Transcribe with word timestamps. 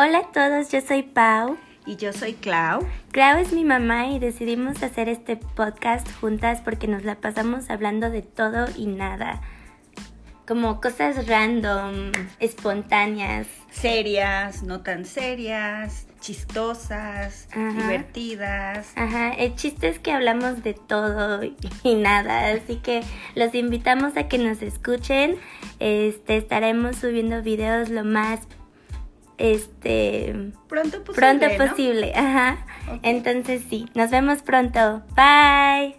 Hola 0.00 0.18
a 0.18 0.30
todos, 0.30 0.70
yo 0.70 0.80
soy 0.80 1.02
Pau. 1.02 1.58
Y 1.84 1.96
yo 1.96 2.12
soy 2.12 2.34
Clau. 2.34 2.86
Clau 3.10 3.36
es 3.38 3.52
mi 3.52 3.64
mamá 3.64 4.06
y 4.06 4.20
decidimos 4.20 4.80
hacer 4.84 5.08
este 5.08 5.36
podcast 5.36 6.08
juntas 6.20 6.60
porque 6.64 6.86
nos 6.86 7.02
la 7.02 7.16
pasamos 7.16 7.68
hablando 7.68 8.08
de 8.08 8.22
todo 8.22 8.66
y 8.76 8.86
nada. 8.86 9.40
Como 10.46 10.80
cosas 10.80 11.26
random, 11.26 12.12
espontáneas. 12.38 13.48
Serias, 13.72 14.62
no 14.62 14.82
tan 14.82 15.04
serias, 15.04 16.06
chistosas, 16.20 17.48
Ajá. 17.50 17.72
divertidas. 17.72 18.92
Ajá, 18.94 19.30
el 19.30 19.56
chiste 19.56 19.88
es 19.88 19.98
que 19.98 20.12
hablamos 20.12 20.62
de 20.62 20.74
todo 20.74 21.42
y 21.82 21.94
nada, 21.96 22.52
así 22.52 22.76
que 22.76 23.02
los 23.34 23.52
invitamos 23.52 24.16
a 24.16 24.28
que 24.28 24.38
nos 24.38 24.62
escuchen. 24.62 25.38
Este, 25.80 26.36
estaremos 26.36 26.94
subiendo 26.94 27.42
videos 27.42 27.88
lo 27.88 28.04
más 28.04 28.46
este 29.38 30.52
Pronto 30.68 31.02
posible. 31.04 31.14
pronto 31.38 31.48
¿no? 31.48 31.70
posible. 31.70 32.12
Ajá. 32.14 32.66
Entonces 33.02 33.62
sí, 33.68 33.86
nos 33.94 34.10
vemos 34.10 34.42
pronto. 34.42 35.02
Bye. 35.16 35.96